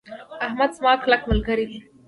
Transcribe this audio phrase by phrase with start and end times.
[0.45, 1.79] احمد زما کلک ملګری ده.